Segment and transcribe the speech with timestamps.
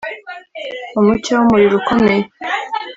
[0.99, 2.23] Umucyo wumuriro ukomeye